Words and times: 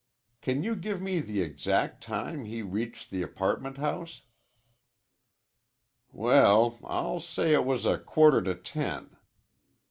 "Can 0.41 0.63
you 0.63 0.75
give 0.75 0.99
me 0.99 1.19
the 1.19 1.43
exact 1.43 2.01
time 2.01 2.43
he 2.45 2.63
reached 2.63 3.11
the 3.11 3.21
apartment 3.21 3.77
house?" 3.77 4.23
"Well, 6.11 6.79
I'll 6.83 7.19
say 7.19 7.53
it 7.53 7.65
was 7.65 7.85
a 7.85 7.99
quarter 7.99 8.41
to 8.41 8.55
ten." 8.55 9.15